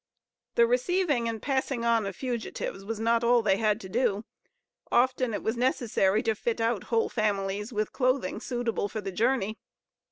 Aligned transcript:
The 0.55 0.65
receiving 0.65 1.29
and 1.29 1.39
passing 1.39 1.85
on 1.85 2.07
of 2.07 2.15
fugitives, 2.15 2.83
was 2.83 2.99
not 2.99 3.23
all 3.23 3.43
they 3.43 3.57
had 3.57 3.79
to 3.81 3.87
do. 3.87 4.25
Often 4.91 5.35
it 5.35 5.43
was 5.43 5.55
necessary 5.55 6.23
to 6.23 6.33
fit 6.33 6.59
out 6.59 6.85
whole 6.85 7.07
families 7.07 7.71
with 7.71 7.93
clothing 7.93 8.39
suitable 8.39 8.89
for 8.89 8.99
the 9.01 9.11
journey. 9.11 9.59